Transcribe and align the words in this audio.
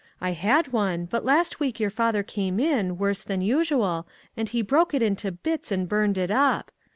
I 0.19 0.31
had 0.31 0.69
one, 0.69 1.05
but 1.05 1.23
last 1.25 1.59
week 1.59 1.79
your 1.79 1.91
father 1.91 2.23
came 2.23 2.59
in, 2.59 2.97
worse 2.97 3.21
than 3.21 3.39
usual, 3.41 4.07
and 4.35 4.49
he 4.49 4.63
broke 4.63 4.95
it 4.95 5.03
into 5.03 5.31
bits, 5.31 5.71
and 5.71 5.87
burned 5.87 6.17
it 6.17 6.31
up. 6.31 6.71